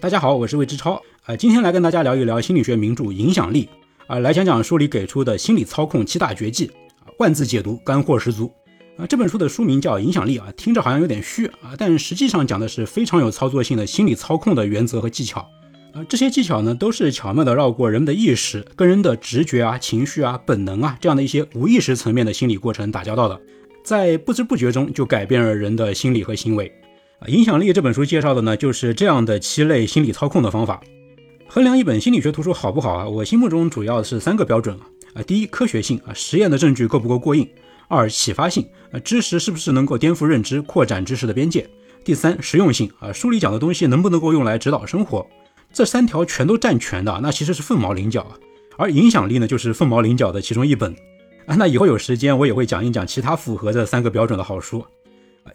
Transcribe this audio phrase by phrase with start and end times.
[0.00, 3.64] 大家好，我是魏之超，呃，今天来跟大家聊一聊心理学名著《影响力》，
[4.06, 8.48] 啊，来讲讲书里给出的心理操控七大绝技，啊万字解读，干货十足。
[8.96, 15.40] 啊，这本书的书名叫《影响力》啊，听着好像有点虚啊，但实际上讲的是非常有操作性的心理操控的原则和技巧。
[15.92, 23.40] 啊，这些技巧呢，都是巧妙的绕过人们的意识，跟人的直觉啊、情绪啊、本能啊这样的一些无意识层面的心理过程打交道的，
[23.82, 26.72] 在不知不觉中就改变了人的心理和行为。
[27.20, 30.80] 啊，影响力这本书介绍的呢，就是这样的七类心理操控的方法。
[31.48, 34.86] 衡量一本心理学图书好不好啊，我心目中主要是三个标准啊。
[35.14, 37.44] 啊，第一，科学性啊，实验的证据够不够过硬；
[37.88, 41.62] 二，启发性啊，知识是不是能够颠覆认知、扩展知识的边界；
[42.04, 45.26] 第三，实用性啊，书里讲的东西能不能够用来指导生活。
[45.72, 48.38] 这三条全都占全的，那其实是凤毛麟角啊。
[48.76, 50.94] 而影响力呢，就是凤毛麟角的其中一本
[51.46, 51.56] 啊。
[51.56, 54.84] 那以后有时间我也会讲一讲其他符合这三个标准的好书。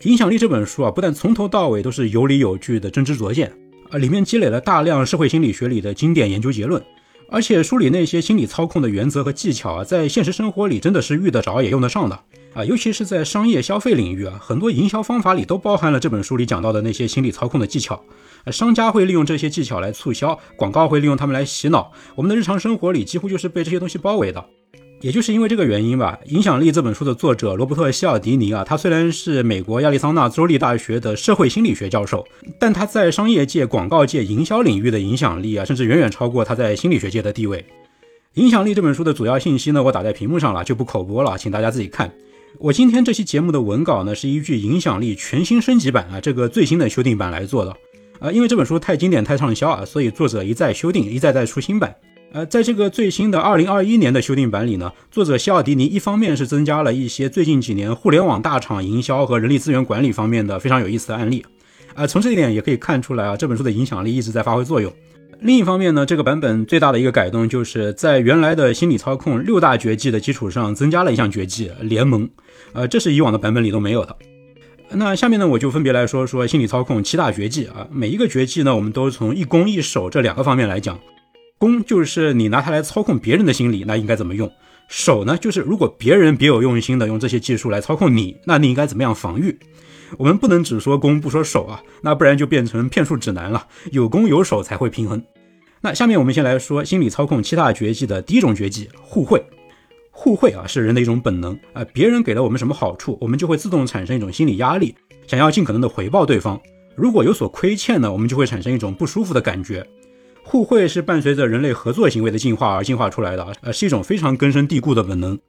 [0.02, 3.54] 影响力这本书啊，不但从头到尾都是有理有据的真知灼见
[3.90, 6.84] 啊，里面积累了大量社会心理学里的经典研究结论，
[7.30, 12.20] 而且书里那些心理操控的原则和技巧啊，在现实生活里真的是遇得着也用得上的
[12.54, 18.04] 啊，尤其是在商业消费领域啊，很多营销方法里都包含了这本书里讲到的那些心理操控的技巧，
[18.52, 24.44] 商家会利用这些技巧来促销，广告会利用它们来洗脑，我们的日常生活里几乎就是被这些东西包围的。
[25.04, 32.26] 也就是因为这个原因吧，《影响力》这本书的作者罗伯特·希尔迪尼啊，他虽然是美国亚利桑那州立大学的社会心理学教授，
[32.58, 37.58] 但他在商业界、广告界、营销领域的影响力啊，甚至远远超过他在心理学界的地位。
[38.36, 42.10] 《影响力》这本书的主要信息呢，我打在屏幕上了，就不口播了，请大家自己看。
[42.58, 47.76] 我今天这期节目的文稿呢，是依据《影响力》全新升级版啊这个最新的修订版来做的
[48.22, 51.94] 啊，因为这本书太经典、太畅销啊，所以作者一再修订，一再再出新版。
[52.34, 61.46] 呃，在这个最新的二零二一年的修订版里呢，作者希尔迪尼一方面是增加了一些最近几年互联网大厂营销和人力资源管理方面的非常有意思的案例，
[61.94, 64.92] 啊，从这一点也可以看出来啊，这本书的影响力一直在发挥作用。
[65.42, 72.28] 另一方面呢，这个版本最大的一个改动就是在原来的心理操控六大绝技的基础上增加了一项绝技联盟，
[72.74, 74.18] 呃，这是以往的版本里都没有的。
[74.90, 81.00] 那下面呢，我就分别来说说心理操控七大绝技啊，每一个绝技呢，我们都从一攻一守这两个方面来讲。
[81.64, 84.52] 攻就是你拿它来操控别人的心理，那应该怎么用？
[84.90, 89.58] 守呢，就是如果别人别有用心的用这些技术来操控你，那你应该怎么样防御？
[90.18, 93.66] 我们不能只说攻不说守啊，那不然就变成骗术指南了。
[93.94, 95.24] 有攻有守才会平衡。
[95.80, 99.42] 那下面我们先来说心理操控七大绝技的第一种绝技——互惠。
[100.12, 104.94] 互惠啊，是人的一种本能啊，别人给了我们什么好处，我们就会自动产生一种心理压力，
[105.28, 106.60] 想要尽可能的回报对方。
[106.94, 109.88] 如果有所亏欠呢，我们就会产生一种不舒服的感觉。
[110.44, 115.40] 互惠是伴随着人类合作行为的进化而进化出来的，呃，是一种非常根深蒂固的本能。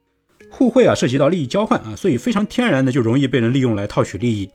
[0.49, 4.49] 互惠啊，涉及到利益交换啊，所以非常天然的就容易被人利用来套取利益。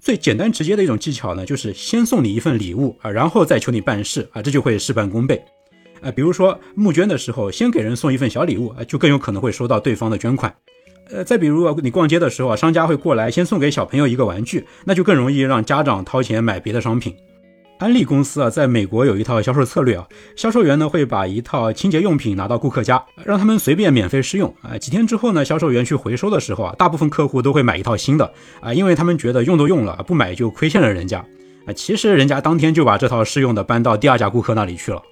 [0.00, 5.40] 最简单直接的一种技巧呢，就是先送你一份礼物啊，然后再求你办事啊，这就会事半功倍。
[6.00, 10.52] 啊，比如说募捐的时候，先给人送一份小礼物啊，就更有可能会收到对方的捐款。
[11.10, 17.14] 呃，再比如你逛街的时候啊，商家会过来先送给小朋友一个玩具，那就更容易让家长掏钱买别的商品。
[17.82, 20.06] 安利公司啊，在美国有一套销售策略啊，
[20.36, 24.78] 销售员呢会把一套清洁用品拿到顾客家，让他们随便免费试用啊。
[24.78, 31.18] 几天之后呢，销售员去回收的时候啊，大部分客户都会买一套新的啊，因为他们觉得用都用了，不买就亏欠了人家
[31.66, 31.72] 啊。
[31.74, 35.02] 其实人家当天就把这套试用的搬到第二家顾客那里去了。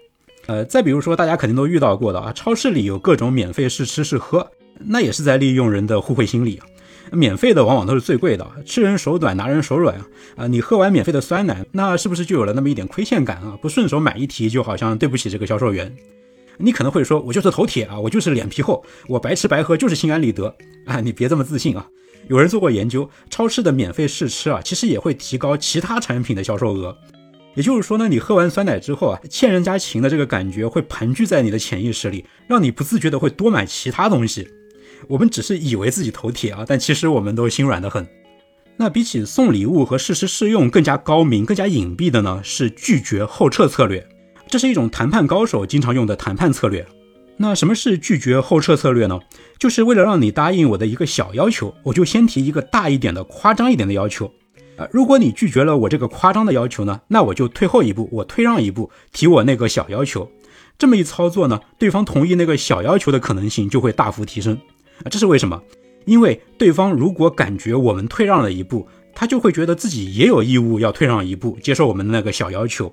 [0.47, 4.49] 呃，再比如说大家肯定都遇到过的啊，超市里有各种免费试吃试喝，
[4.79, 6.70] 那也是在利用人的互惠心理啊。
[7.13, 10.07] 免费的往往都是最贵的，吃人手短，拿人手软啊！
[10.37, 13.59] 啊，你喝完免费的酸奶，那是不是就有了那么一点亏欠感啊？
[13.61, 15.95] 不顺手买一提，就好像对不起这个销售员。
[16.59, 20.55] 你可能会说，我就是头铁啊，我就是脸皮厚，我白吃白喝就是心安理得
[20.87, 21.01] 啊！
[21.01, 21.87] 你别这么自信啊！
[22.29, 26.97] 有人做过研究，超市的免费试吃啊，其实也会提高其他产品的销售额。
[27.57, 34.49] 也就是说呢，你喝完酸奶之后啊，欠人家情的这个感觉会盘踞在你的潜意识里，让你不自觉的会多买其他东西。
[35.11, 38.07] 我们只是以为自己头铁啊，但其实我们都心软得很。
[38.77, 44.07] 那比起送礼物和试吃试用更加高明、更加隐蔽的呢，是拒绝后撤策略。
[44.49, 46.87] 这是一种谈判高手经常用的谈判策略。
[47.39, 49.19] 那什么是拒绝后撤策略呢？
[49.59, 54.33] 就是为了让你答应我的一个小要求，我就先提一个大一点的、夸张一点的要求。
[54.77, 60.31] 啊，如果你拒绝了我这个夸张的要求呢，那我就退后一步，我退让一步，提我那个小要求。
[60.79, 64.57] 这么一操作呢，对方同意那个小要求的可能性就会大幅提升。
[65.05, 65.63] 啊，这是为什么？
[66.07, 72.91] 因为对方如果感觉我们退让了一步，他就会觉得自己也有义务要退让一步，接受我们的那个小要求。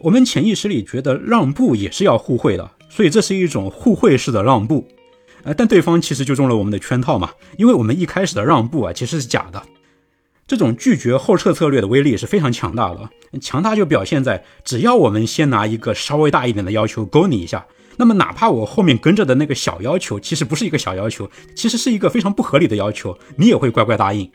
[0.00, 4.86] 我们潜意识里觉得让步也是要互惠的，所以这是一种互惠式的让步。
[5.44, 9.62] 呃，但对方其实就中了我们的圈套嘛，因为我们一开始的让步啊其实是假的。
[10.46, 13.08] 这种拒绝后撤策略的威力是非常强大的，
[13.40, 17.66] 强大就表现在只要我们先拿一个稍微大一点的要求勾你一下，
[17.98, 24.30] 那么哪怕我后面跟着的那个小要求其实不是一个小要求，其实是一个非常不合理的要求，你也会乖乖答应。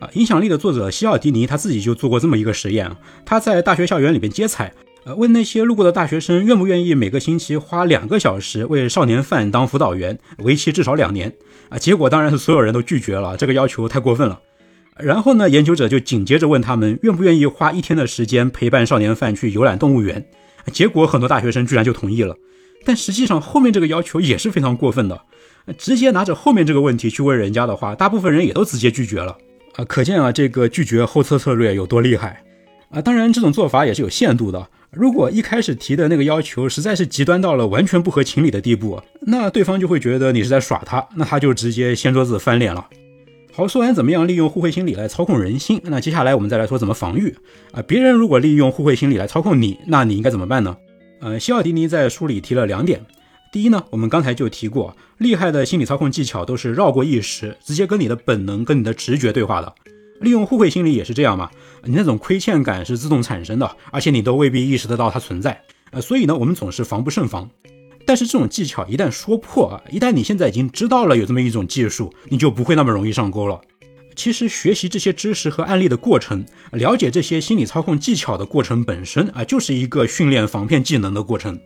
[0.00, 2.90] 啊，影响力的作者西奥迪尼他自己就做过这么一个实验，
[3.24, 4.74] 他在大学校园里边接彩，
[5.04, 11.32] 呃，问那些路过的大学生愿不愿意每个星期花两个小时为少年犯当辅导员，为期至少两年。
[11.68, 14.40] 啊，结果当然是所有人都拒绝了，这个要求太过分了。
[14.98, 20.24] 然后呢，研究者就紧接着问他们愿不愿意花一天的时间陪伴少年犯去游览动物园。
[20.72, 22.36] 结果很多大学生居然就同意了。
[22.84, 25.22] 但实际上后面这个要求也是非常过分的，
[25.78, 29.36] 直接拿着后面这个问题去问人家的话，大部分人也都直接拒绝了。
[29.76, 32.44] 啊，可见啊这个拒绝后撤策略有多厉害
[32.90, 33.02] 啊！
[33.02, 34.68] 当然这种做法也是有限度的。
[34.92, 42.86] 如果一开始提的那个要求实在是极端到了完全不合情理的地步，那对方就会觉得你是在耍他，那他就直接掀桌子翻脸了。
[43.52, 47.34] 好，说完怎么样利用互惠心理来操控人心，那接下来我们再来说怎么防御
[47.72, 47.82] 啊。
[47.82, 50.76] 别人如果利用互惠心理来操控你，那你应该怎么办呢？
[51.24, 53.02] 呃，西奥迪尼在书里提了两点。
[53.50, 59.74] 第一呢，我们刚才就提过，厉害的心理操控技巧都是绕过意识，直接跟你的本能、跟你的直觉对话的。
[60.20, 61.50] 利用互惠心理也是这样嘛？
[61.84, 65.62] 你那种亏欠感是自动产生的，而且你都未必意识得到它存在。
[65.92, 67.48] 呃，所以呢，我们总是防不胜防。
[68.04, 73.58] 但是这种技巧一旦说破啊，一旦你现在已经知道了有这么一种技术，你就不会那么容易上钩了。
[74.14, 81.58] 其实学习这些知识和案例的过程，了解这些心理操控技巧的过程本身啊，就是一个训练防骗技能的过程。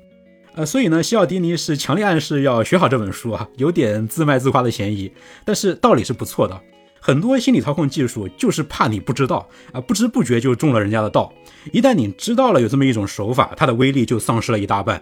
[0.54, 5.10] 呃，所以呢，西奥迪尼是强烈暗示要学好这本书啊，有点自卖自夸的嫌疑。
[5.44, 6.60] 但是道理是不错的，
[7.00, 11.32] 很多心理操控技术就是怕你不知道啊，不知不觉就中了人家的道。
[11.72, 15.00] 一旦你知道了有这么一种手法，它的威力就丧失了一大半。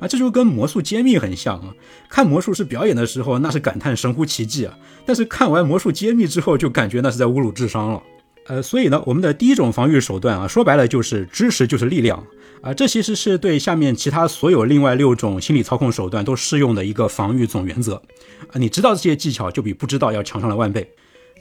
[0.00, 1.74] 啊，这就跟魔术揭秘很像啊！
[2.08, 4.72] 看魔术师表演的时候，那是感叹神乎其技啊；
[5.06, 8.02] 但是看完魔术揭秘之后，就感觉那是在侮辱智商了。
[8.46, 12.22] 呃，所以呢，我们的第一种防御手段啊，说白了就是知识就是力量
[12.60, 12.74] 啊。
[12.74, 17.94] 这其实是对下面其他所有另外六种心理操控手段都适用的一个防御总原则
[18.48, 18.54] 啊。
[18.54, 20.86] 你知道这些技巧，就比不知道要强上了万倍。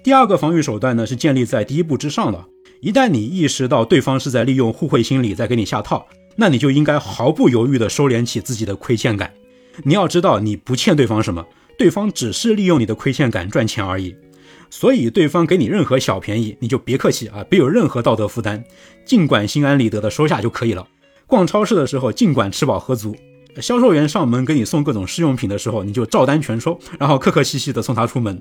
[0.01, 2.45] 第二个防御手段呢，是建立在第一步之上的。
[2.79, 6.05] 一旦你意识到对方是在利用互惠心理在给你下套。
[6.35, 9.31] 那你就应该毫不犹豫地收敛起自己的亏欠感。
[9.83, 11.45] 你要知道，你不欠对方什么，
[11.77, 14.15] 对方只是利用你的亏欠感赚钱而已。
[14.69, 18.63] 所以，对方给你任何小便宜，你就别客气啊，别有任何道德负担，
[19.05, 20.87] 尽管心安理得的收下就可以了。
[21.27, 23.13] 逛超市的时候，尽管吃饱喝足；
[23.61, 28.39] 销售员上门给你送各种试用品的时候，你就照单全收，然后客客气气地送他出门。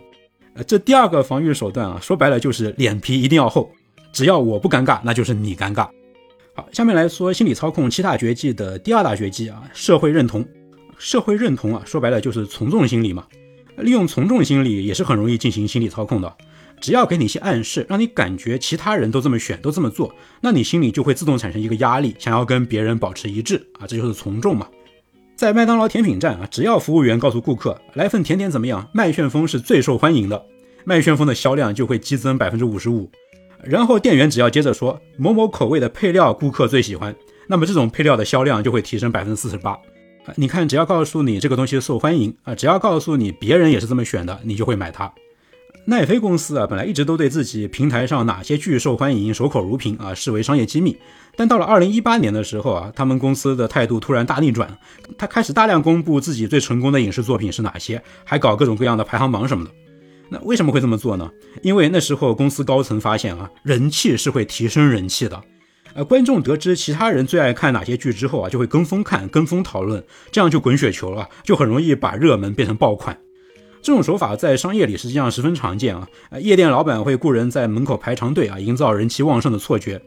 [0.54, 3.70] 呃，这第二个防御手段啊，说白了就是脸皮一定要厚，
[4.12, 5.88] 只要我不尴尬，那就是你尴尬。
[6.54, 10.46] 好，下面来说心理操控七大绝技的第二大绝技啊，社会认同。
[10.99, 13.26] 社会认同啊，说白了就是从众心理嘛。
[13.78, 16.37] 利用从众心理也是很容易进行心理操控的。
[16.78, 24.69] 只要给你一些暗示，让你感觉其他人都这么选，都这么做，那你心里就会自动产生一个压力，想要跟别人保持一致啊，这就是从众嘛。
[25.34, 30.44] 在麦当劳甜品站啊，只要服务员告诉顾客来份甜点怎么样，麦旋风是最受欢迎的，
[30.84, 33.10] 麦旋风的销量就会激增百分之五十五。
[33.64, 37.14] 然后店员只要接着说某某口味的配料顾客最喜欢，
[37.46, 39.78] 那么这种配料的销量就会提升百分之四十八。
[40.36, 45.12] 你看，只要告诉你这个东西受欢迎啊，只要告诉你别人也是这么选的，你就会买它。
[45.84, 50.96] 奈飞公司啊，本来一直都对自己平台上哪些剧受欢迎守口如瓶啊，视为商业机密。
[51.36, 54.78] 但到了二零一八年的时候啊，他们公司的态度突然大逆转，
[55.18, 59.70] 他开始大量公布自己最成功的影视作品是哪些，还搞各种各样的排行榜什么的。
[60.32, 61.31] 那为什么会这么做呢？
[61.60, 65.39] 因为那时候公司高层发现啊，人气是会提升人气的。
[65.94, 73.15] 呃，观众得知其他人最爱看哪些剧之后啊，就会跟风看、跟风讨论，这样就滚雪球了，就很容易把热门变成爆款。
[73.82, 76.08] 这种手法在商业里实际上十分常见啊。
[76.31, 80.01] 呃，夜店老板会雇人在门口排长队啊，营造人气旺盛的错觉；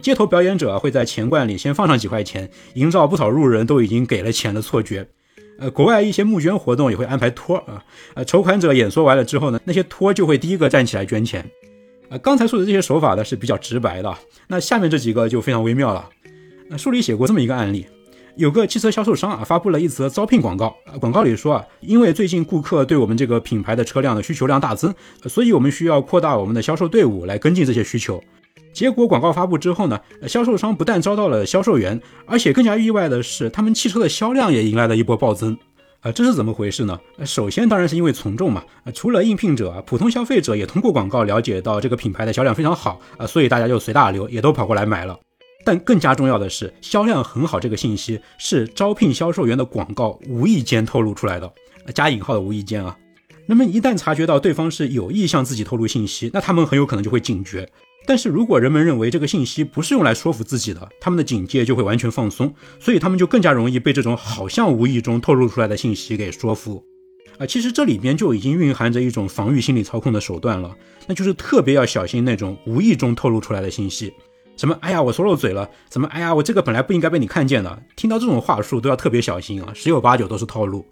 [0.00, 5.08] 街头表演者会在钱罐里先放上几块钱，营造不少路人都已经给了钱的错觉。
[5.62, 11.48] 呃，国外一些募捐活动也会安排托啊，呃，筹款者演说完了之后呢，那些托就会第一个站起来捐钱。
[12.08, 14.12] 呃，刚才说的这些手法呢是比较直白的，
[14.48, 16.08] 那下面这几个就非常微妙了。
[16.68, 17.86] 那书里写过这么一个案例，
[18.34, 24.92] 有个汽车销售商啊发布了一则招聘广告，广告里说啊，因为最近顾客对我们这个品牌的车辆的需求量大增，
[25.28, 28.20] 所以我们需要扩大我们的销售队伍来跟进这些需求。
[28.72, 35.56] 结果广告发布之后呢，销售商不但招到了销售员，而且更加意外的是，他们汽车的销量也迎来了一波暴增。
[36.00, 36.98] 啊，这是怎么回事呢？
[37.24, 38.64] 首先当然是因为从众嘛。
[38.92, 45.16] 除了应聘者啊，普通消费者也通过广告了解到这个品牌的销量非常好啊，所以大家就随大流，也都跑过来买了。
[45.64, 51.48] 但更加重要的是，销量很好这个信息是招聘销售员的广告无意间透露出来的，
[51.94, 52.98] 加引号的无意间啊。
[53.46, 57.68] 那么一旦察觉到对方是有意向自己透露信息，那他们很有可能就会警觉。
[58.06, 66.82] 但是如果人们认为这个信息不是用来说服自己的，他们的警戒就会完全放松，所以他们就更加容易被这种好像无意中透露出来的信息给说服。
[67.38, 74.12] 啊，其实这里边就已经蕴含着一种防御心理操控的手段了，那就是特别要小心那种无意中透露出来的信息。
[74.56, 74.76] 什么？
[74.80, 75.68] 哎呀，我说漏嘴了。
[75.88, 76.06] 怎么？
[76.08, 77.82] 哎呀，我这个本来不应该被你看见的。
[77.96, 80.84] 听到这种话术都要特别小心啊，十有八九都是套路。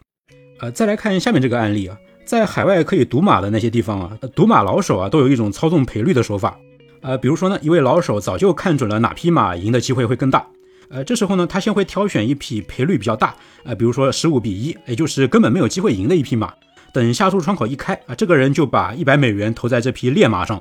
[0.61, 6.59] 呃，再来看下面这个案例啊，在海外可以赌马的那些地方啊，赌马老手啊都有一种操纵赔率的手法。
[7.03, 10.47] 呃，比如说呢，一位老手早就看准了哪匹马赢的机会会更大。
[10.89, 16.53] 呃，这时候呢，他先会挑选一匹赔率比较大，呃，比如说十五比一，也就是根本没有机会赢的一匹马。
[16.93, 20.61] 等下注窗口一开啊，这个人就把一百美元投在这匹烈马上。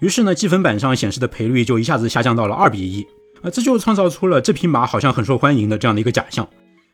[0.00, 3.02] 于是呢，积分板上显示的赔率就一下子下降到了二比一。
[3.42, 6.46] 啊，这就创造出了这匹马好像很受欢迎的这样的一个假象。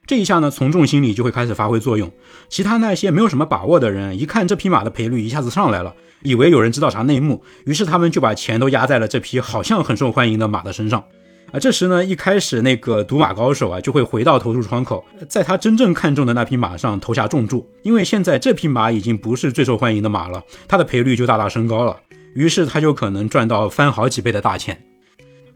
[0.07, 2.11] 这一下呢，从众心理就会开始发挥作用。
[2.49, 5.95] 其他那些没有什么把握的人，一看这匹马的赔率一下子上来了。
[6.23, 11.05] 以为有人知道啥内幕，于是他们就把钱都压在了这匹好像很受欢迎的马的身上。
[11.53, 21.97] 啊，这时呢，一开始那个赌马高手啊，就会回到投注窗口，在他真正看中的那匹马上投下重注，因为现在这匹马已经不是最受欢迎的马了，它的赔率就大大升高了，
[22.35, 24.81] 于是他就可能赚到翻好几倍的大钱。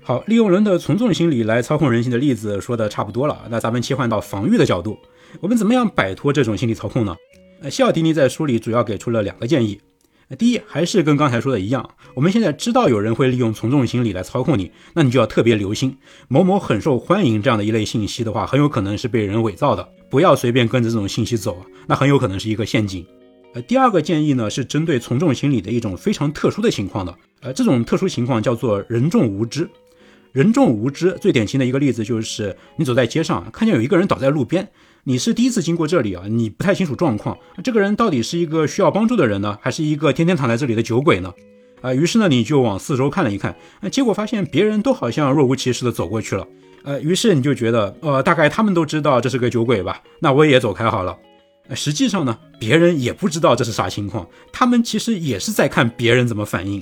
[0.03, 4.99] 好，利用人的从众心理来操控人心的例子说的差不多了，那咱们切换到防御的角度，
[5.41, 7.15] 我们怎么样摆脱这种心理操控呢？
[7.63, 9.79] 呃，希尔迪尼在书里主要给出了两个建议。
[10.39, 15.97] 第一，还是跟刚才说的一样，我们现在知道有人会利用从众心理来操控你，那你就要特别留心，
[16.29, 23.05] 某某很受欢迎这样的一类信息的话，很有可能是被人伪造的，不要随便跟着这种信息走啊，那很有可能是一个陷阱。
[23.55, 29.69] 呃，第二个建议呢，是针对从众心理的一种非常特殊的情况的，呃，这种特殊情况叫做人众无知。
[30.33, 34.69] 人众无知最典型的一个例子就是，你走在街上，看见有一个人倒在路边。
[35.05, 41.33] 你是第一次经过这里啊，你不太清楚状况，这个人到底是一个需要帮助的人呢，还是一个天天躺在这里的酒鬼呢？
[41.81, 46.47] 啊，于是呢，你就往四周看了一看，啊，结果发现别人都好像若无其事的走过去了，
[46.85, 51.17] 呃，于是你就觉得，呃，大概他们都知道这是个酒鬼吧，那我也走开好了。
[51.75, 56.81] 实际上呢，别人也不知道这是啥情况，他们其实也是在看别人怎么反应。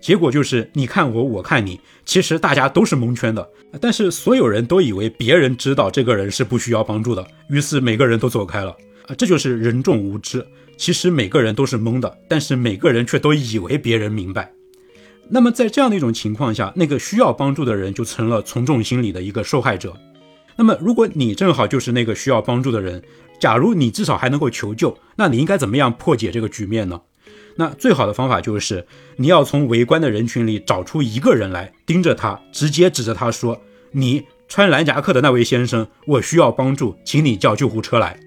[0.00, 3.48] 结果就是你看我，我看你，其实大家都是蒙圈的。
[3.80, 8.70] 但是所有人都以为别人知道这个人是不需要帮助的，于是每个人都走开了。
[9.06, 10.46] 啊，这就是人众无知。
[10.76, 14.52] 其实每个人都是懵的，但是每个人却都以为别人明白。
[15.28, 19.94] 那么在这样的一种情况下，那个需要帮助的人就成了从众心理的一个受害者。
[20.56, 23.02] 那么如果你正好就是那个需要帮助的人，
[23.40, 27.00] 假如你至少还能够求救，那你应该怎么样破解这个局面呢？
[27.60, 28.86] 那最好的方法就是，
[29.16, 33.60] 你要从围观的人群里找出一个人来，盯着他，直接指着他说
[33.90, 38.20] ：“你穿蓝夹克的那位先生，我需要帮助，请你叫救护车来。”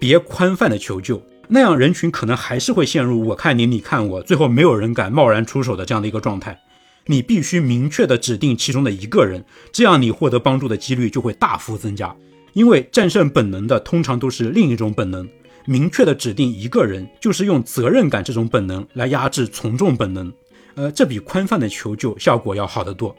[0.00, 6.58] 别宽泛的求救，那样人群可能还是会陷入我看你，你看我，最后没有人敢贸然出手的这样的一个状态。
[7.04, 12.16] 你必须明确的指定其中的一个人，这样你获得帮助的几率就会大幅增加。
[12.54, 15.28] 因为战胜本能的通常都是另一种本能。
[15.70, 20.32] 明确的指定一个人，就是用责任感这种本能来压制从众本能，
[20.74, 23.14] 呃，这比宽泛的求救效果要好得多。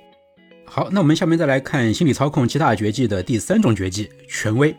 [0.65, 4.75] 好，那我们下面再来看心理操控七大绝技的第三种绝技——权威。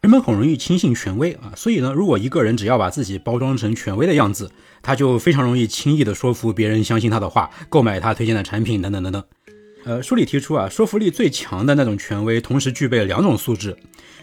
[0.00, 4.50] 人们很容易轻信权威啊，所以呢，如果一个人只要把自己包装成权威的样子，
[4.82, 9.22] 他就非常容易轻易的说服别人相信他的话，购买他推荐的产品等等等等。
[9.84, 13.76] 呃，书里提出啊，说服力最强的那种权威，同时具备两种素质。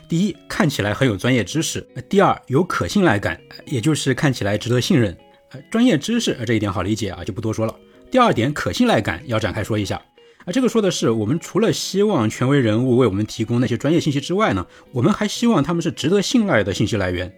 [0.07, 5.15] 第一，看起来很有专业知识；第二，有可信赖感，也就是看起来值得信任。
[5.51, 7.75] 呃，专业知识这一点好理解啊，就不多说了。
[8.09, 10.01] 第二点，可信赖感要展开说一下
[10.45, 10.47] 啊。
[10.53, 17.31] 这个说的是，我们除了希望权威人物为我们提供那些专业信息之外呢，我们还希望他们是值得信赖的信息来源。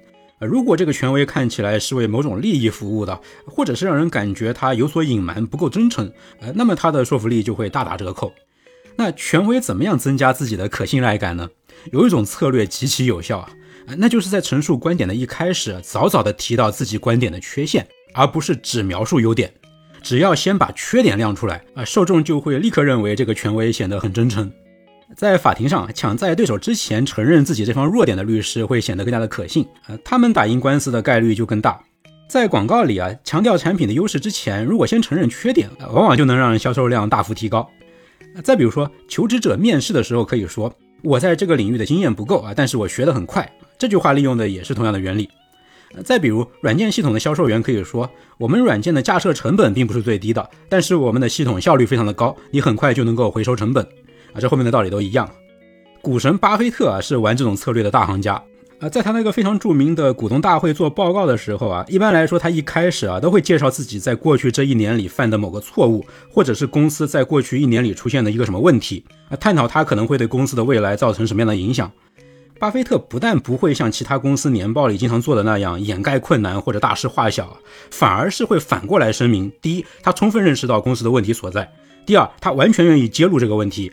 [0.48, 8.34] 如果这个权威看起来是为某种利益服务的，或者是让人感觉他有所隐瞒、不够真诚，呃，那么他的说服力就会大打折扣。
[8.96, 11.50] 那权威怎么样增加自己的可信赖感呢？
[11.92, 13.50] 有一种策略极其有效啊，
[13.98, 19.54] 那就是在陈述观点的一开始，早早的提到自己观点的缺陷，而不是只描述优点。
[20.02, 24.52] 只要先把缺点亮出来啊，受众就会立刻认为这个权威显得很真诚。
[25.16, 31.80] 在法庭上，抢在对手之前承认自己这方弱点的律师会显得更加的可信啊，他们打赢官司的概率就更大。
[32.28, 37.70] 在广告里啊，强调产品的优势之前，如果先承认缺点，往往就能让销售量大幅提高。
[38.44, 40.74] 再比如说，求职者面试的时候可以说。
[41.04, 43.52] 我在这个领域的经验不够啊，但是我学得很快。
[43.80, 45.28] 这句话利用的也是同样的原理。
[46.06, 53.84] 再比如，软件系统的销售员可以说，我们软件的架设成本并不是最低的，但是我们的系统效率非常的高，你很快就能够回收成本
[54.34, 54.40] 啊。
[54.40, 55.30] 这后面的道理都一样。
[56.02, 58.44] 股神巴菲特啊是玩这种策略的大行家
[58.80, 71.92] 啊，在他那个非常著名的股东大会做报告的时候啊，一般来说他一开始啊都会介绍自己在过去这一年里犯的某个错误，或者是公司在过去一年里出现的一个什么问题啊，探讨他可能会对公司的未来造成什么样的影响。
[72.60, 77.58] 巴菲特不但不会像其他公司年报里经常做的那样掩盖困难或者大事化小，
[77.92, 81.64] 反而是会反过来声明：第一，他充分认识到公司的问题所在；
[82.06, 83.92] 第二，他完全愿意揭露这个问题。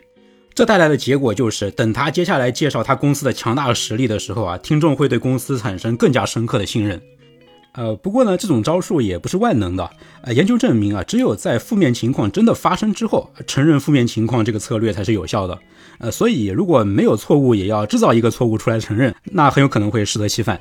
[0.59, 7.01] 这带来的结果就是，等他接下来介绍他公司的强大实力的时候啊，听众会对公司产生更加深刻的信任。
[7.71, 9.89] 呃，不过呢，这种招数也不是万能的。
[10.21, 15.57] 呃，研究证明啊，只有在负面情况真的发生之后，承认负面情况这个策略才是有效的。
[15.99, 20.59] 呃，所以如果没有错误，也要制造一个错误出来承认，那很有可能会适得其反。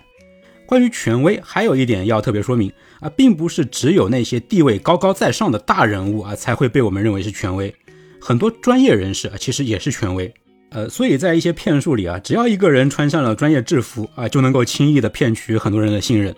[0.64, 7.74] 关于权威，还有一点要特别说明啊，并不是只有那些地位高高在上的大人物啊，才会被我们认为是权威。
[8.20, 10.32] 很多专业人士啊，其实也是权威，
[10.70, 16.34] 呃，所以在一些骗术里啊，只要一个人穿上了专业制服啊，就能够轻易的骗取很多人的信任，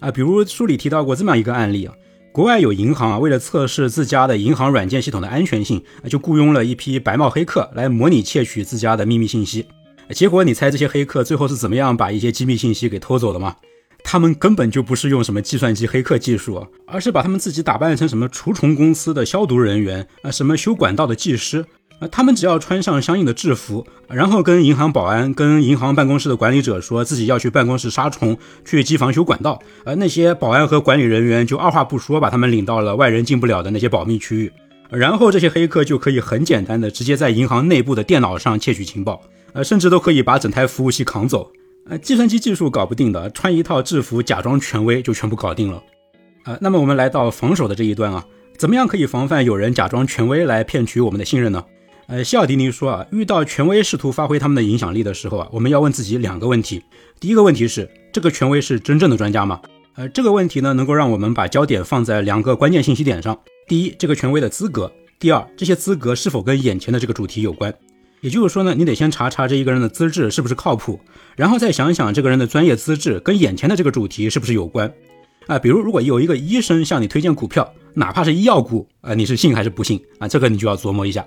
[0.00, 1.94] 啊，比如书里提到过这么样一个案例啊，
[2.32, 9.66] 国外有银行啊，为了测试自家的银行软件系统的安全性啊，就雇佣了一批白帽黑客来模拟窃取自家的秘密信息，
[10.10, 13.56] 结果你猜这些黑客最后是怎么样把一些机密信息给偷走的吗？
[14.04, 21.64] 他们根本就不是用什么计算机黑客技术，而是把他们自己打扮成什么除虫公司的消毒人员啊，什么修管道的技师
[21.98, 22.08] 啊。
[22.08, 34.52] 他们只要穿上相应的制服，然后跟银行保安、跟银行办公室的管理者说自己要去办公室杀虫、去机房修管道，而那些保安和管理人员就二话不说把他们领到了外人进不了的那些保密区域，
[34.90, 39.22] 然后这些黑客就可以很简单的直接在银行内部的电脑上窃取情报，
[39.54, 41.50] 呃，甚至都可以把整台服务器扛走。
[41.88, 45.82] 呃，计算机技术搞不定的，穿一套制服假装权威就全部搞定了。
[46.44, 48.24] 啊，那么我们来到防守的这一端啊，
[48.56, 51.64] 怎么样可以防范有人假装权威来骗取我们的信任呢？
[52.06, 56.82] 呃，希尔迪尼说啊，遇到权威试图发挥他们的影响力的时候啊，我们要问自己两个问题。
[57.20, 59.60] 第一个问题是，这个权威是真正的专家吗？
[59.94, 67.72] 呃，这个问题呢，能够让我们把焦点放在两个关键信息点上：第一，这个权威的资格；第二，这些资格是否跟眼前的这个主题有关。
[68.20, 71.00] 也就是说呢，你得先查查这一个人的资质是不是靠谱，
[71.36, 74.92] 然后再想想这个人的专业资质跟眼前的这个主题是不是有关
[75.46, 75.58] 啊？
[75.58, 80.28] 比如，如果有一个医生向你推荐股票，哪怕是医药股啊，你是信还是不信啊？
[80.28, 81.26] 这个你就要琢磨一下。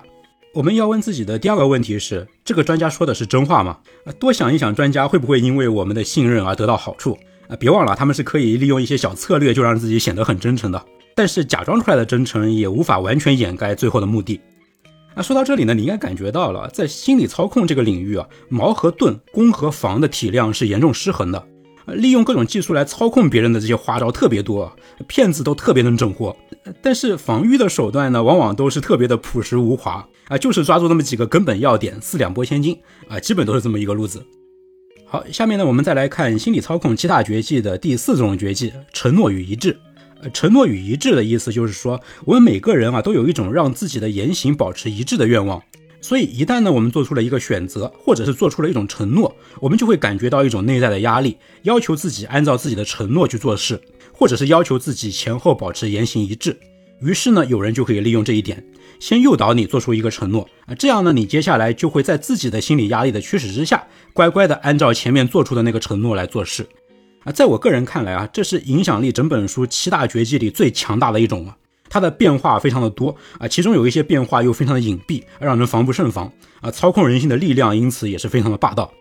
[0.54, 3.78] 我们要问自己的第二个问题是：这个专家说的是真话吗？
[4.06, 7.56] 啊，多想一想，专家会不会因为我们的信任而得到好处啊？
[7.56, 10.82] 别忘了，他们是可以利用一些小策略就让自己显得很真诚的，
[11.14, 14.40] 但是假装出来的真诚也无法完全掩盖最后的目的。
[15.16, 21.42] 那说到这里呢，你应该感觉到了，在心理操控这个领域啊，矛和盾、攻和防的体量是严重失衡的。
[21.86, 24.70] 利用各种技术来操控别人的这些花招特别多，
[25.06, 26.36] 骗子都特别能整活。
[26.82, 34.22] 但是防御的手段呢，往往都是特别的朴实无华啊，就是抓住那么几个根本要点，四两拨千斤啊，基本都是这么一个路子。
[35.06, 39.78] 好，下面呢，我们再来看心理操控七大绝技的第四种绝技——承诺与一致。
[40.22, 45.62] 呃，承诺与一致的意思就是说，我们每个人啊都有一种让自己的言行保持一致的愿望，
[46.00, 53.80] 所以一旦呢我们做出了一个选择，或者是做出了一种承诺，我们就会感觉到一种内在的压力，要求自己按照自己的承诺去做事，
[54.12, 56.58] 或者是要求自己前后保持言行一致。
[57.02, 58.64] 于是呢，有人就可以利用这一点，
[58.98, 66.66] 先诱导你做出一个承诺啊，这样呢，你接下来就会在自己的心理压力的驱使之下，乖乖的按照前面做出的那个承诺来做事。
[67.26, 71.56] 啊，在我个人看来啊，这是影响力整本书七大绝技里最强大的一种了。
[71.88, 76.70] 它的变化非常的多啊，其中有一些变化又非常的隐蔽，让人防不胜防啊。
[76.70, 78.92] 操控人心的力量因此也是非常的霸道。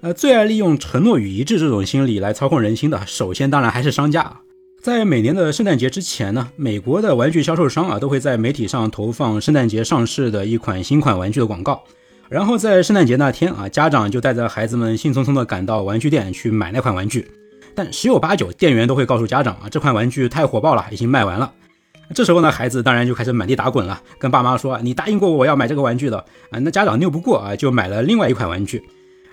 [0.00, 4.38] 呃，最爱利用承诺与一致这种心理来操控人心的，首先当然还是商家。
[4.82, 11.82] 在每年的圣诞节之前呢，美国的玩具销售商啊都会在媒体上投放圣诞节上市的一款新款玩具的广告，
[12.28, 17.26] 然后在圣诞节那天啊，家长就带着孩子们兴冲冲的赶到玩具店去买那款玩具。
[17.74, 21.52] 但十有八九，店员都会告诉家长啊，这款玩具太火爆了，已经卖完了。
[22.14, 26.18] 这时候呢，孩子当然就开始满地打滚了，跟爸妈说：“你答应过我要买这个玩具的
[26.50, 28.82] 啊。”那家长拗不过啊，就买了另外一款玩具。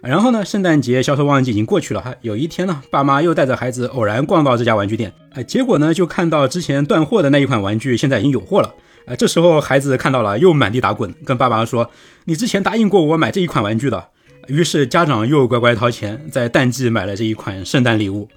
[0.02, 2.16] 然后呢，圣诞节销售旺季已经过去了哈。
[2.22, 8.74] 有一天呢，爸妈又带着孩子偶然逛到这家玩具店，啊，结果呢，就看到之前断货的那一款玩具现在已经有货了。
[9.06, 11.92] 啊，这时候孩子看到了，又满地打滚，跟爸爸说
[12.26, 14.08] ：“你之前答应过我买这一款玩具的。”
[14.52, 18.28] 于是家长又乖乖掏钱，在淡季买了这一款圣诞礼物。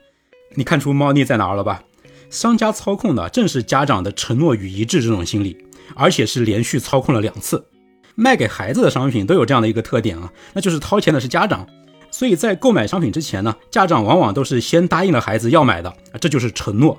[0.55, 1.83] 你看出猫腻在哪儿了吧？
[2.31, 5.57] 商家操控的正是家长的承诺与一致这种心理，
[5.96, 7.66] 而且是连续操控了两次。
[8.14, 11.66] 卖给孩子的商品都有这样的一个特点啊， 那就是掏钱的是家长。
[12.12, 16.96] 所以在购买商品之前呢，家长往往都是先答应了孩子要买的，这就是承诺。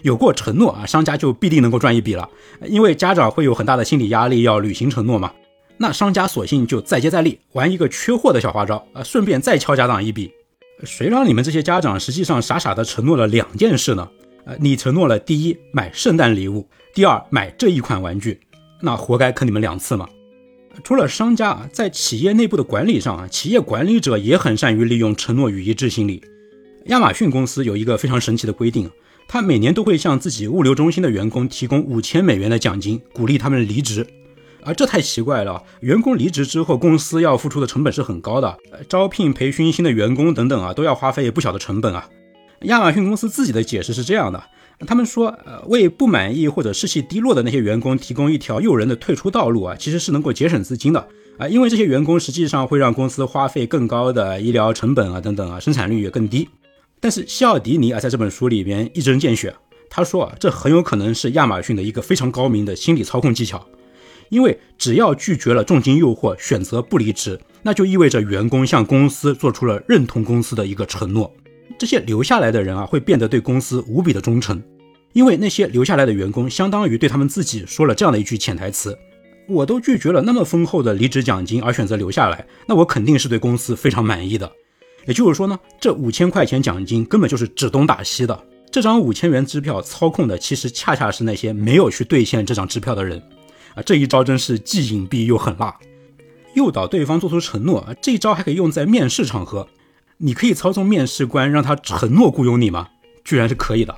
[0.00, 2.26] 有过承诺啊，商家就必定能够赚一笔了，
[2.64, 5.30] 因为家长会有很大的心理压力要履行承诺嘛。
[5.76, 10.30] 那商家索性就再接再厉，玩一个缺货的小花招啊，顺便再敲家长一笔。
[10.84, 14.08] 谁让你们这些家长实际上傻傻的承诺了两件事呢？
[14.44, 18.40] 呃，你承诺了第一买圣诞礼物，第二买这一款玩具，
[18.82, 20.08] 那活该坑你们两次嘛。
[20.82, 26.22] 除了商家啊，在企业内部的管理上啊，企业管理者也很善于利用承诺与一致心理。
[26.86, 28.90] 亚马逊公司有一个非常神奇的规定，
[29.26, 34.06] 他每年都会向自己物流中心的员工提供五千美元的奖金，鼓励他们离职。
[34.64, 35.62] 啊，这太奇怪了！
[35.80, 38.56] 员工离职之后，公司要付出的成本是很高的，
[38.88, 42.08] 招聘、培训新的员工等等啊，都要花费不小的成本啊。
[42.62, 44.42] 亚马逊公司自己的解释是这样的：
[44.86, 56.48] 他们说，呃，为不满意或者士气低落的那些员工提供一条诱人的退出道路啊，其实是能够节省资金的啊，因为这些员工实际上会让公司花费更高的医疗成本啊，等等啊，生产率也更低。
[57.00, 59.54] 但是西奥迪尼啊，在这本书里边一针见血，
[59.90, 63.62] 他说啊，这很有可能是亚马逊的一个非常高明的心理操控技巧。
[64.34, 71.32] 因为只要拒绝了重金诱惑，选择不离职，那就意味着员工向公司做出了认同公司的一个承诺。
[71.78, 74.60] 这些留下来的人啊，会变得对公司无比的忠诚，
[75.12, 78.98] 因为那些留下来的员工相当于对他们自己说了这样的一句潜台词：
[79.46, 84.50] 我都拒绝了那么丰厚的离职奖金而选择留下来，那我肯定是对公司非常满意的。
[85.06, 88.36] 也就是说呢，这五千块钱奖金根本就是指东打西的。
[88.72, 93.22] 这张五千元支票操控的其实恰恰是那些没有去兑现这张支票的人。
[93.74, 95.76] 啊，这一招真是既隐蔽又狠辣，
[96.54, 97.94] 诱导对方做出承诺！
[98.00, 99.68] 这一招还可以用在面试场合，
[100.18, 102.88] 你可以操纵面试官让他承诺雇佣你吗？
[103.24, 103.94] 居然是可以的！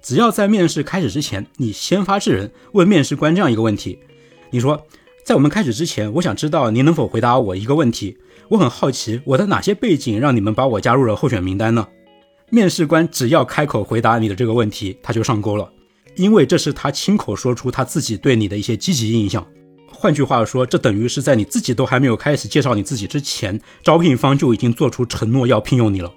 [0.00, 3.98] 只要在面试开始之前，你先发制人，问面试官这样一个问题：
[4.50, 4.86] 你说，
[5.24, 8.16] 在我们开始之前，我想知道您能否回答我一个问题？
[8.50, 11.88] 我很好奇，我的哪些背景让你们把我加入了候选名单呢？
[12.48, 15.68] 面试官只要开口回答你的这个问题，他就上钩了。
[16.16, 19.46] 因为这是他亲口说出他自己对你的一些积极印象，
[19.92, 26.12] 换句话说，这等于是在你自己都还没有开始介绍你自己之前，招聘方就已经做出承诺要聘用你了。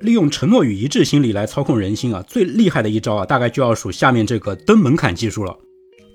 [0.00, 5.56] 利用承诺与一致心理来操控人心啊，最厉害的一招啊，大概就要数下面这个登门槛技术了。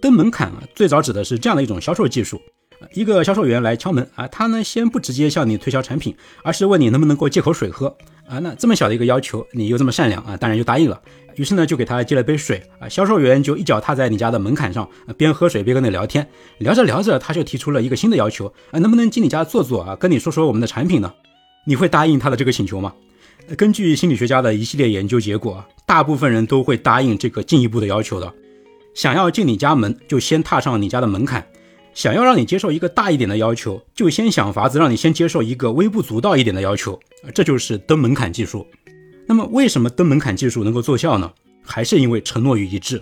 [0.02, 2.42] 登门槛啊，最早指的是这样的一种销售技术：
[2.94, 7.96] 一个销售员来敲门啊，他呢先不直接向你推销产品，而是问你能不能够借口水喝
[8.28, 8.40] 啊。
[8.40, 11.02] 那这么小的一个要求，你又这么善良啊，当然就答应了。
[11.36, 12.90] 于是呢，就给他接了杯水啊。
[12.90, 16.28] 销售员就一脚踏在你家的门槛上，啊边喝水边跟你聊天。
[16.60, 21.14] 聊着聊着，他就提出了一个新的要求啊，能不能进你家坐坐啊，跟你说说我们的产品呢？
[21.66, 22.94] 你会答应他的这个请求吗？
[23.56, 28.34] 根据心理学家的一系列研究结果，大部分人都会答应这个进一步的要求的。
[28.94, 31.42] 想要进你家门，就先踏上你家的门槛；
[31.98, 37.00] 想要让你接受一个大一点的要求，就先想法子让你先接受一个微不足道一点的要求。
[37.34, 38.68] 这就是登门槛技术。
[39.26, 41.34] 那么，为什么登门槛技术能够奏效呢？
[41.66, 43.02] 还是因为承诺与一致。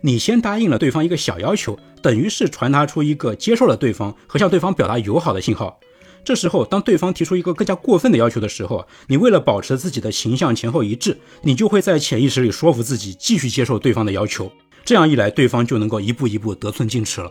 [0.00, 5.78] 你先答应了对方一个小要求，等于是传达出一个接受了对方和向对方表达友好的信号。
[6.24, 14.50] 这时候，当对方提出一个更加过分的要求的时候，你为了保持自己的形象前后一致，你就会在潜意识里说服自己继续接受对方的要求。
[14.84, 17.30] 这样一来，对方就能够一步一步得寸进尺了。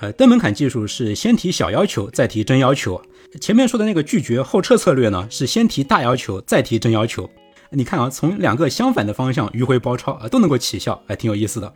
[0.00, 3.00] 呃，登门槛技术是先提小要求，再提真要求。
[3.38, 7.28] 前面说的那个拒绝后撤策略呢，是先提大要求，再提真要求。
[7.70, 11.72] 你看啊，从两个相反的方向迂回包抄啊，都能够起效，还挺有意思的。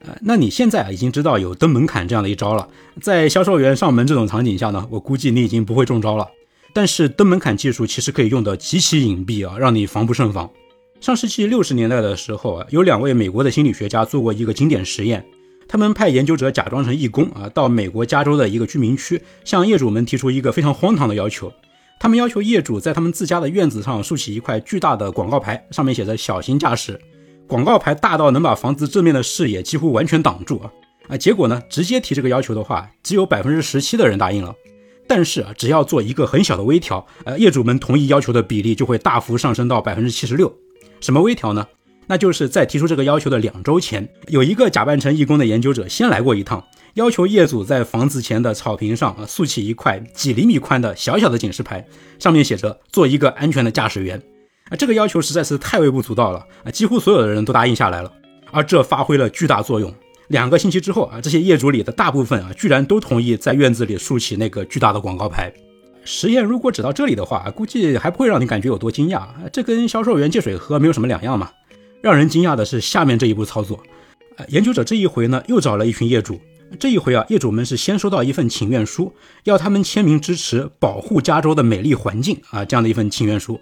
[0.00, 2.66] 呃，那你现在啊已经知道有登门槛这样的一招了，
[3.02, 6.26] 在销售员上门这种场景下呢，我估计你已经不会中招了。
[6.72, 10.48] 但是登门槛技术其实可以用得极其隐蔽啊，让你防不胜防。
[11.00, 15.24] 上世纪六十年代的时候啊，有两位美国的心理学家做过一个经典实验，
[15.68, 21.52] 他们派研究者假装成义工啊，到美国加州的一个居民区，向业主们提出一个非常荒唐的要求。
[22.00, 26.98] 他们要求业主在他们自家的院子上竖起一块巨大的广告牌，上面写着“小心驾驶”。
[27.46, 30.72] 广告牌大到能把房子正面的视野几乎完全挡住啊！
[31.08, 34.54] 啊，结果呢，直接提这个要求的话，只有百分之十七的人答应了。
[35.06, 40.54] 但是啊，只要做一个很小的微调，呃，业主们同意要求的比例就会大幅上升到百分之七十六。
[41.00, 41.66] 什么微调呢？
[42.08, 46.64] 那就是在提出这个要求的两周前，有一个假扮成义工的研究者先来过一趟。
[46.94, 51.86] 要求业主在房子前的草坪上啊竖起一块几厘米宽的小小的警示牌，
[52.18, 54.20] 上面写着“做一个安全的驾驶员”。
[54.70, 56.70] 啊，这个要求实在是太微不足道了啊！
[56.70, 58.12] 几乎所有的人都答应下来了，
[58.50, 59.94] 而这发挥了巨大作用。
[60.28, 65.52] 两个星期之后啊，这些业主里的大部分啊，居然都同意在院子里竖起那个巨大的广告牌。
[66.04, 71.50] 实验如果只到这里的话，估计还不会让你感觉有多惊讶，这跟销售员借水喝没有什么两样嘛。
[72.00, 73.82] 让人惊讶的是下面这一步操作，
[74.36, 76.40] 啊，研究者这一回呢，又找了一群业主。
[76.78, 79.12] 这一回啊，业主们是先收到一份请愿书，
[79.44, 83.58] 要他们签名支持保护加州的美丽环境啊，这样的一份请愿书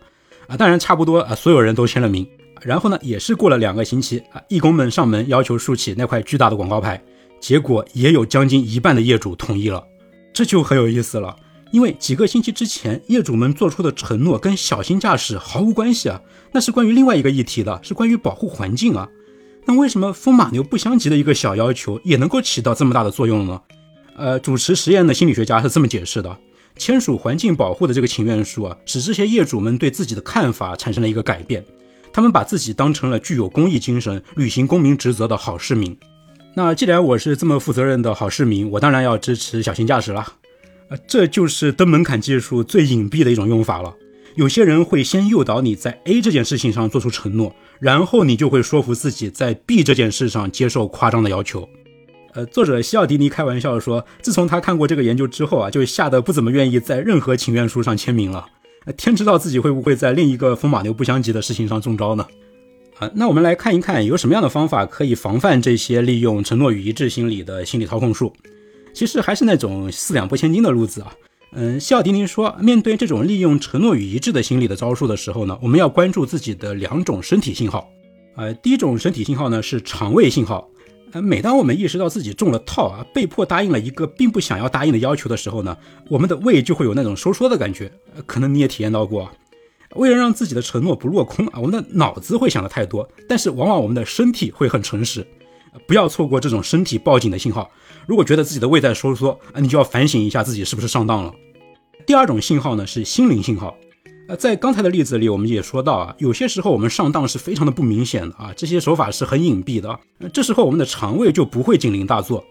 [0.49, 2.27] 啊，当然差不多啊，所有人都签了名。
[2.63, 7.01] 然后呢，也是过了两个星期啊，义工们上门要求竖起那块巨大的广告牌，
[7.39, 9.85] 结果也有将近一半的业主同意了。
[10.33, 11.37] 这就很有意思了，
[11.73, 16.21] 因为几个星期之前业主们做出的承诺跟小心驾驶毫无关系啊，
[16.53, 19.09] 那是关于另外一个议题的，是关于保护环境啊。
[19.67, 23.61] 那为什么风马牛不相及的一个小要求也能够起到这么大的作用呢？
[24.17, 26.39] 呃，主持实验的心理学家是这么解释的：
[26.77, 31.65] 签署环境保护的这个请愿书啊，使这些业主们对自己的看法产生了一个改变，
[32.13, 35.99] 他们把自己当成了具有公益精神、履行公民职责的好市民。
[36.55, 40.25] 那既然我是这么负责任的好市民，我当然要支持小心驾驶了。
[40.89, 43.95] 呃，这就是登门槛技术最隐蔽的一种用法了。
[44.37, 51.69] 有些人会先诱导你在 A 这件事情上做出承诺，然后你就会说服自己在 B 这件事上接受夸张的要求。
[52.35, 58.47] 呃，作者西奥迪尼开玩笑说，自从他看过这个研究之后啊，就吓得不怎么愿意在任何请愿书上签名了。
[58.97, 62.27] 天知道自己会不会在另一个风马牛不相及的事情上中招呢？
[62.99, 68.33] 啊，那我们来看一看有什么样的方法可以防范这些利用承诺与一致心理的心理操控术。
[68.97, 71.13] 其实还是那种四两拨千斤的路子啊。
[71.53, 77.87] 嗯，西奥迪尼说，面对这种利用承诺与一致的心理的招数的时候呢，我们要关注自己的两种身体信号。
[78.37, 80.67] 呃，第一种身体信号呢是肠胃信号。
[81.13, 85.77] 呃，每当我们意识到自己中了套啊，被迫答应了一个并不想要答应的要求的时候呢，
[86.09, 87.93] 我们的胃就会有那种收缩的感觉。
[88.25, 89.31] 可能你也体验到过。
[89.97, 95.27] 为了让自己的承诺不落空啊，我们的脑子会想的太多，但是往往我们的身体会很诚实。
[95.87, 97.71] 不要错过这种身体报警的信号。
[98.07, 101.35] 如果觉得自己的胃在收缩啊，你就要反省一下自己是不是上当了。
[102.07, 103.77] 第二种信号呢是心灵信号，
[104.29, 109.99] 呃，在刚才的例子里，我们也说到啊，有些时候我们上当是非常的不明显的啊，这些手法是很隐蔽的，
[110.33, 112.45] 这时候我们的肠胃就不会警铃大作。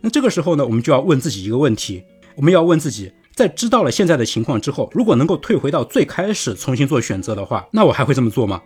[0.00, 2.02] 那这个时候呢，我们就要问自己一个问题，
[2.36, 8.60] 我们要问自己，在知道了现在的情况之后，如果能够退回到最开始重新做选择的话，那我还会这么做吗？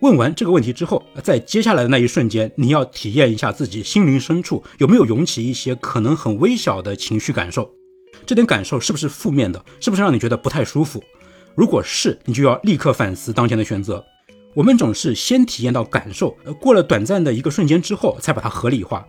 [0.00, 7.70] 问完这个问题之后，在接下来的那一瞬间，你要体验一下自己心灵深处有没有涌起一些可能很微小的情绪感受。
[8.26, 9.64] 这点感受是不是负面的？
[9.80, 11.02] 是不是让你觉得不太舒服？
[11.54, 14.04] 如果是，你就要立刻反思当前的选择。
[14.54, 19.06] 我们总是先体验到感受，过了短暂的一个瞬间之后，才把它合理化。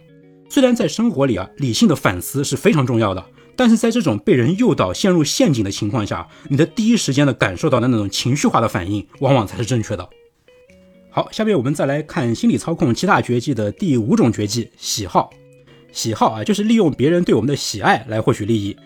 [0.50, 10.08] 虽然在生活里啊，理性的反思是非常重要的，但是在这种被人诱导陷入陷阱的情况下，你的第一时间的感受到的那种情绪化的反应，往往才是正确的。
[11.18, 15.32] 好，下面我们再来看心理操控七大绝技的第五种绝技——喜好。
[15.92, 18.78] 喜好啊，就是利用别人对我们的喜爱来获取利益。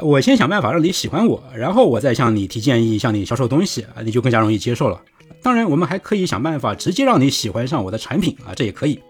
[0.00, 5.02] 我先想办法让你喜欢我，然后我再向你提建议，向你销售东西啊，你就更加容易接受了。
[5.42, 9.00] 当然，我们还可以想办法直接让你喜欢上我的产品啊，这也可以。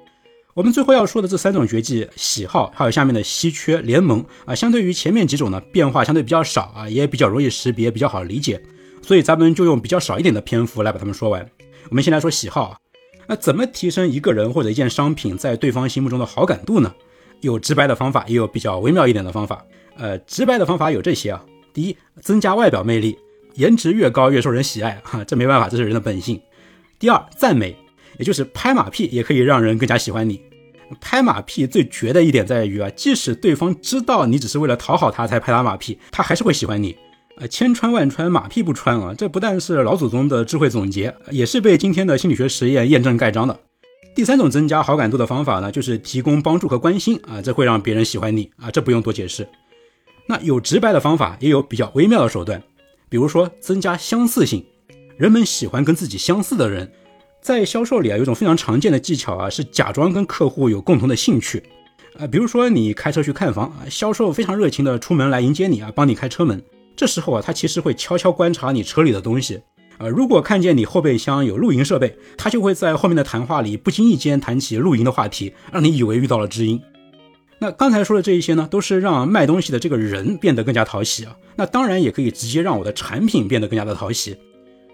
[0.55, 8.59] 我们最后要说的这三种绝技，喜好还有下面的稀缺联盟啊，相对于前面几种呢，变化相对比较少啊，也比较容易识别，比较好理解。
[9.03, 11.47] 所以咱们就用比较少一点的篇幅来把它们说完。
[11.89, 12.79] 我们先来说喜好啊，
[13.27, 16.95] 那怎么提升一个人或者一件商品在对方心目中的好感度呢？
[17.41, 19.65] 有直白的方法，也有比较微妙一点的方法。
[19.97, 21.45] 呃，直白的方法有这些啊。
[21.73, 23.19] 第一，增加外表魅力，
[23.55, 26.41] 颜值越高越受人喜爱，哈，这没办法，这是人的本性。
[26.99, 27.77] 第二，赞美，
[28.19, 30.41] 也就是拍马屁也可以让人更加喜欢你。
[31.01, 36.97] 拍马屁最绝的一点在于啊，即使对方知道你只是为了讨好他才拍他马屁，他还是会喜欢你。
[37.39, 43.59] 呃，千穿万穿，马屁不穿啊，这不但是老祖宗的智慧总结，也是被今天的心理学实验验证盖章的。
[44.15, 49.49] 第三种增加好感度的方法呢，就是提供帮助和关心啊，这会让别人喜欢你啊，这不用多解释。
[50.27, 52.63] 那有直白的方法，也有比较微妙的手段，
[53.09, 54.65] 比如说增加相似性，
[55.17, 56.93] 人们喜欢跟自己相似的人。
[57.41, 61.63] 在销售里啊，有种非常常见的技巧啊，是假装跟客户有共同的兴趣
[62.19, 62.27] 啊。
[62.27, 66.63] 比如说你开车去看房啊，销售非常热情的出门来迎接你啊，帮你开车门。
[66.95, 69.61] 这时候啊，他其实会悄悄观察你车里的东西
[69.99, 70.09] 呃。
[70.09, 76.81] 如果看见你后备箱有露营设备，他就会在后面的谈话里不经意间谈起露营的话题，让你以为遇到了知音。
[77.59, 81.37] 那刚才说的这一些呢，都是让卖东西的这个人变得更加讨喜啊。
[81.55, 84.37] 那当然也可以直接让我的产品变得更加的讨喜，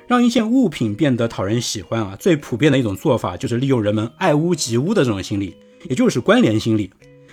[0.07, 2.15] 让一件物品变得讨人喜欢啊。
[2.21, 5.57] 最普遍的一种做法就是利用人们爱屋及乌的这种心理，
[5.89, 6.91] 也就是关联心理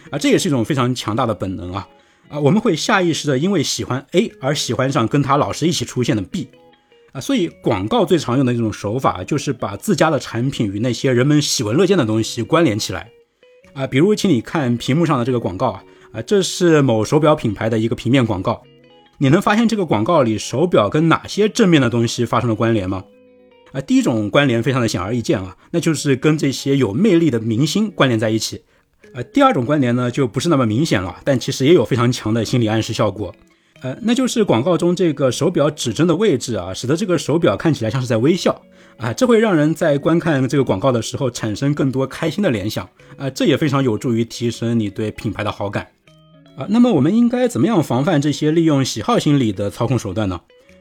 [0.09, 0.17] 啊。
[0.17, 1.85] 这也是一种非常强大的本能啊
[2.29, 2.39] 啊！
[2.39, 6.47] 我们会下意识的因为喜欢 A 而喜欢上跟他老是一起出现的 B
[7.11, 7.21] 啊。
[7.21, 13.09] 所以广告最常用的一种手法就是把自家的产品与那些人们喜闻乐见的东西关联起来。
[13.73, 15.83] 啊，比如，请你看屏幕上的这个广告啊，
[16.13, 18.63] 啊，这是某手表品牌的一个平面广告。
[19.17, 23.03] 你能发现这个广告里手表跟哪些正面的东西发生了关联吗？
[23.71, 28.63] 啊，第一种关联非常的显而易见啊，那就是跟这些有魅力的明星关联在一起。
[29.13, 33.33] 呃，第二种关联呢，就不是那么明显了，但其实也有非常强的心理暗示效果。
[33.81, 38.61] 呃，那就是广告中这个手表指针的位置啊，使得这个手表看起来像是在微笑。
[38.97, 45.85] 啊，这会让人在观看这个广告的时候产生更多开心的联想啊，这也非常有助于提升你对品牌的好感。
[46.57, 50.39] 啊，那么我们应该怎么样防范这些利用喜好心理的操控手段呢？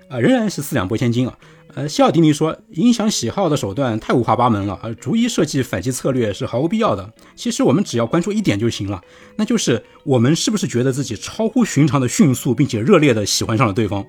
[0.09, 1.37] 啊，仍然是四两拨千斤啊。
[1.77, 7.13] 呃，希尔迪尼说，影响喜好的手段太五花八门了，呃，逐一设计反击策略是毫无必要的。
[7.35, 9.03] 其实我们只要关注一点就行了，
[9.35, 14.05] 那就是我们是不是觉得自己超乎寻常的迅速，并且热烈的喜欢上了对方？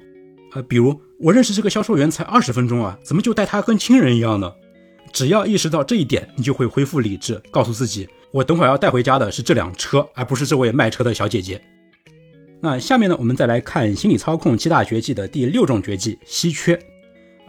[0.54, 4.54] 呃，比如我认识这个销售员才二十分钟啊，怎么就待他跟亲人一样呢？
[5.12, 11.60] 只要意识到这一点，你就会恢复理智，告诉自己，我等会儿要带回家的是这辆车，而不是这位卖车的小姐姐。
[12.62, 16.80] 那下面呢，我们再来看心理操控七大绝技的第六种绝技——稀缺。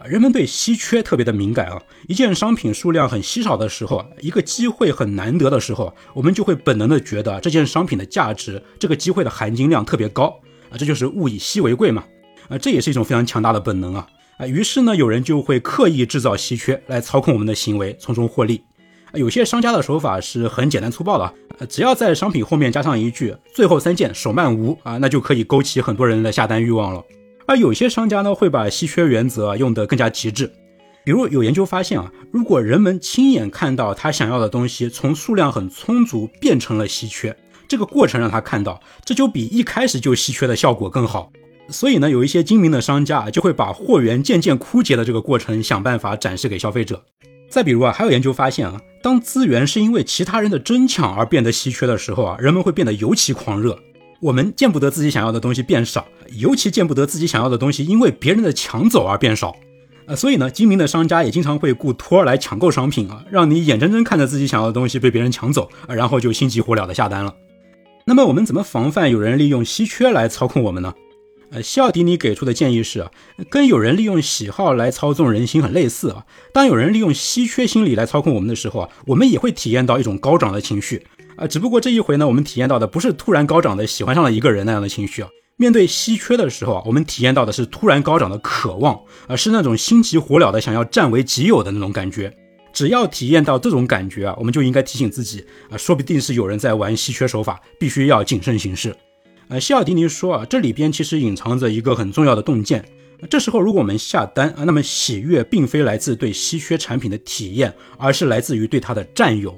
[0.05, 10.39] 人们对稀缺特别的敏感啊，一件商品数量很稀少的时候，一个机会很难得的时候，我们就会本能的觉得这件商品的价值，这个机会的含金量特别高
[10.71, 12.05] 啊，这就是物以稀为贵嘛，
[12.49, 14.07] 啊，这也是一种非常强大的本能啊，
[14.39, 18.63] 啊，于是呢，有人就会刻意制造稀缺来操控我们的行为，从中获利。
[19.15, 27.03] 有些商家的手法是很简单粗暴的，啊，只要在商品后面加上一句“最后三件，手慢无”啊，那就可以勾起很多人的下单欲望了。
[27.47, 30.53] 而有些商家呢，会把稀缺原则用得更加极致。
[31.05, 37.37] 比如有研究发现啊，如果人们亲眼看到他想要的东西从数量很充足变成了稀缺，
[37.69, 41.31] 这个过程让他看到，这就比一开始就稀缺的效果更好。
[41.69, 47.05] 所以呢，有一些精明的商家就会把货源渐渐枯竭的这个过程想办法展示给消费者。
[47.49, 53.79] 再比如啊，还有研究发现啊，当资源是因为其他人的争抢而变得稀缺的时候啊，人们会变得尤其狂热。
[54.27, 59.55] 我们见不得自己想要的东西变少，尤其见不得自己想要的东西因为别人的抢走而变少。
[60.07, 67.33] 呃，所以呢，精明的商家也经常会雇托儿来抢购商品啊，让你眼睁睁看着自己想要的东西被别人抢走，然后就心急火燎的下单了。
[68.05, 70.93] 那么我们怎么防范有人利用稀缺来操控我们呢？
[71.53, 73.11] 呃，西奥迪尼给出的建议是啊，
[73.49, 76.25] 跟有人利用喜好来操纵人心很类似啊。
[76.53, 81.07] 当有人利用稀缺心理来操控我们的时候啊，我们也会体验到一种高涨的情绪。
[81.37, 85.29] 啊，只不过这一回呢，我们体验到的不是突然高涨的喜欢上了一个人那样的情绪啊。
[85.59, 92.35] 面对稀缺的时候啊，我们体验到的是突然高涨的渴望，而是那种心急火燎的想要占为己有的那种感觉。
[92.73, 98.95] 只要体验到这种感觉啊，我们就应该提醒自己啊，说不定是有人在玩稀缺手法，必须要谨慎行事。
[99.49, 102.85] 呃，希尔迪尼说啊，这里边其实隐藏着一个很重要的洞见。
[103.31, 109.57] 这时候如果我们下单啊，那么喜悦并非来自对稀缺产品的体验，而是来自于对它的占有。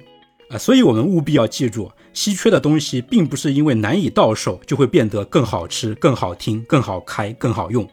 [0.50, 7.86] 啊，所以我们务必要记住，稀缺的东西并不是因为难以到手就会变得更好吃、更好听、更好开、更好用。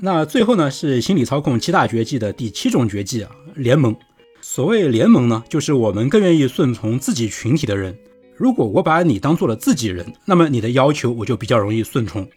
[0.00, 3.94] 那最后呢，是心理操控七大绝技的第七种绝技啊，联盟。
[4.42, 7.96] 所谓联盟呢，就是我们更愿意顺从自己群体的人。
[8.36, 12.28] 如果我把你当做了自己人，那么你的要求我就比较容易顺从。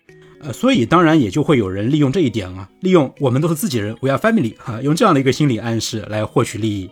[0.41, 6.89] 呃，所以当然也就会有人利用这一点啊，利用我们都是自己人，We are family 哈，用这样的一个心理暗示来获取利益。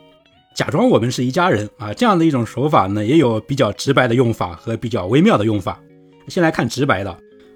[0.58, 5.80] 假装我们是一家人啊，这样的一种手法呢，也有比较直白的用法和比较微妙的用法。
[6.30, 7.12] 先来看直白的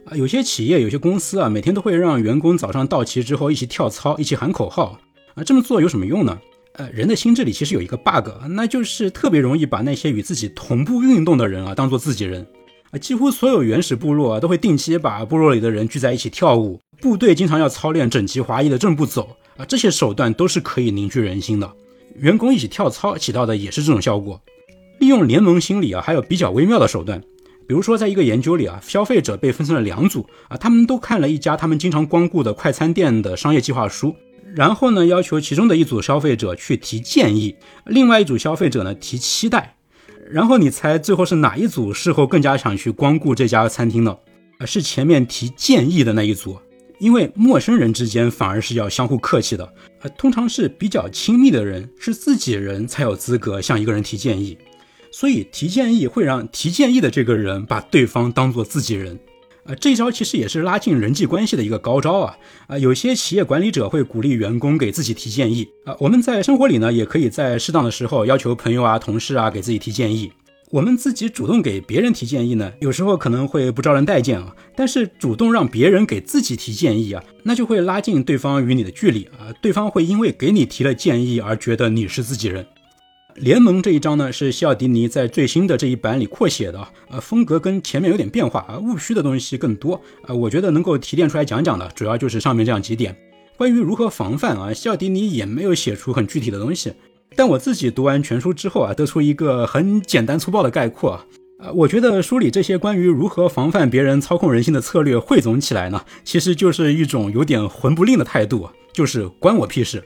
[0.05, 4.99] 啊，有些企业、有些公司啊，每天都会让员工早上到齐之后一起跳操、一起喊口号
[5.33, 5.43] 啊。
[5.43, 6.39] 这么做有什么用呢？
[6.73, 12.45] 呃，人的心智里其实有一个 bug，那就是特别容易把那些与自己同步运动的人啊当做自己人
[12.91, 12.99] 啊。
[12.99, 21.67] 几乎所有原始部落啊都会定期把部落里的人聚在一起跳舞，部队经常要操练整齐划一的正步走啊，这些手段都是可以凝聚人心的。
[22.15, 24.41] 员工一起跳操起到的也是这种效果。
[24.99, 27.21] 利用联盟心理啊，还有比较微妙的手段。
[27.67, 34.15] 比如说，在一个研究里啊，消费者被分成了两组啊，他们都看了一家他们经常光顾的快餐店的商业计划书，
[34.55, 39.75] 然后呢，要求其中的一组消费者去提建议，另外一组消费者呢提期待。
[40.29, 44.15] 然后你猜最后是哪一组事后更加想去光顾这家餐厅呢？
[44.65, 46.57] 是前面提建议的那一组。
[47.01, 54.55] 因为陌生人之间反而是要相互客气的，呃，通常是比较亲密的人，是自己人才有资格向一个人提建议，
[55.11, 59.19] 所以提建议会让提建议的这个人把对方当做自己人，
[59.63, 62.37] 呃，这招其实也是拉近人际关系的一个高招啊，
[62.67, 70.31] 啊，有些企业管理者会鼓励员工给自己提建议，啊，我们在生活里呢，也可以在适当的时候要求朋友啊、同事啊给自己提建议。
[70.71, 74.55] 我们自己主动给别人提建议呢，有时候可能会不招人待见啊。
[74.73, 79.51] 但是主动让别人给自己提建议啊，那就会拉近对方与你的距离啊。
[79.61, 82.65] 对方会因为给你提了建议而觉得你是自己人。
[83.35, 90.33] 联盟这一章呢，是希尔迪尼在最新的这一版里扩写的啊，呃，风格跟前面有点变化啊，务虚的东西更多啊。
[90.33, 93.13] 我觉得能够提炼出来讲讲的，主要就是上面这样几点。
[93.57, 96.93] 关于如何防范啊，希尔迪尼也没有写出很具体的东西。
[97.35, 101.25] 但我自己读完全书之后啊，得出一个很简单粗暴的概括啊，
[101.59, 110.03] 呃，我觉得书里这些关于如何防范别人操控人心的策略汇总起来呢，其实就是一种有点魂不吝的态度，就是关我屁事。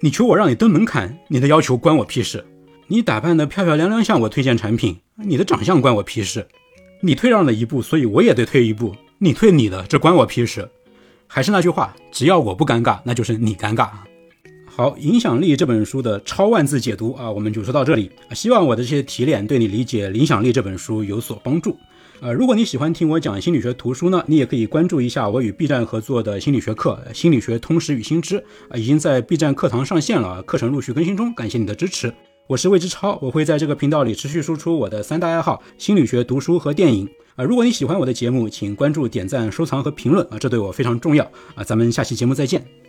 [0.00, 2.44] 你求我让你登门槛，你的要求关我屁事。
[2.88, 6.46] 你打扮的漂漂亮亮向我推荐产品，你的长相关我屁事。
[7.00, 8.94] 你退让了一步，所以我也得退一步。
[9.18, 10.68] 你退你的，这关我屁事。
[11.26, 13.88] 还是那句话，只要我不尴尬，那就是你尴尬。
[14.74, 18.10] 好，影响力这本书的超万字解读啊，我们就说到这里。
[18.34, 21.76] 希望我的这些提炼对你理解《影响力》这本书有所帮助。
[22.20, 28.36] 呃，如果你喜欢听我讲心理学图书呢，你也可以关注一下我与 B 站合作的心理学课《心理学通识与新知》
[28.70, 32.10] 啊，已经在 B 站课堂上线了，课程陆续更新中，感谢你的支持。
[32.46, 37.06] 我是魏之超，我会在这个频道里持续输出我的三大爱好：心理学、读书和电影。
[37.36, 41.62] 啊，如果你喜欢我的节目，请关注、点赞、收藏和评论啊，这对我非常重要啊。
[41.62, 42.81] 咱们下期节目再见。